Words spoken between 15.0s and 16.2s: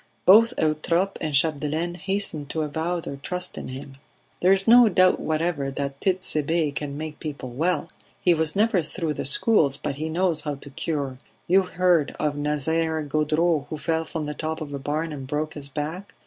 and broke his back.